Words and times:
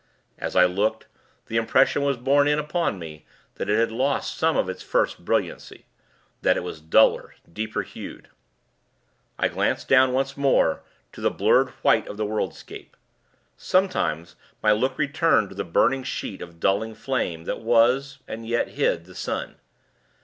As 0.39 0.55
I 0.55 0.65
looked, 0.65 1.05
the 1.45 1.57
impression 1.57 2.01
was 2.01 2.17
borne 2.17 2.47
in 2.47 2.57
upon 2.57 2.97
me, 2.97 3.23
that 3.57 3.69
it 3.69 3.77
had 3.77 3.91
lost 3.91 4.35
some 4.35 4.57
of 4.57 4.67
its 4.67 4.81
first 4.81 5.23
brilliancy 5.23 5.85
that 6.41 6.57
it 6.57 6.63
was 6.63 6.81
duller, 6.81 7.35
deeper 7.53 7.83
hued. 7.83 8.27
I 9.37 9.47
glanced 9.47 9.87
down, 9.87 10.11
once 10.11 10.35
more, 10.35 10.81
to 11.11 11.21
the 11.21 11.29
blurred 11.29 11.69
white 11.83 12.07
of 12.07 12.17
the 12.17 12.25
worldscape. 12.25 12.97
Sometimes, 13.57 14.35
my 14.63 14.71
look 14.71 14.97
returned 14.97 15.49
to 15.49 15.55
the 15.55 15.63
burning 15.63 16.01
sheet 16.03 16.41
of 16.41 16.59
dulling 16.59 16.95
flame, 16.95 17.43
that 17.43 17.59
was, 17.59 18.17
and 18.27 18.47
yet 18.47 18.69
hid, 18.69 19.05
the 19.05 19.13
sun. 19.13 19.59